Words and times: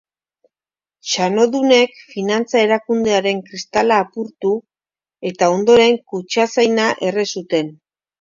Txanodunek 1.07 1.99
finantza 2.13 2.63
erakundearen 2.67 3.43
kristala 3.49 3.99
apurtu 4.05 4.53
eta 5.33 5.51
ondoren 5.59 5.99
kutxazaina 6.15 6.89
erre 7.11 7.27
zuten. 7.37 7.71